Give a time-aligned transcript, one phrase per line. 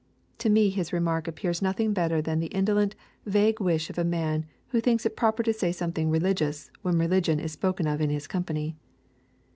[0.39, 2.95] To me his remark ap pears nothing better than the indolent,
[3.27, 7.39] vague wish of a man who thinks it proper to say something religious when rehgion
[7.39, 8.75] is spoken of in his company.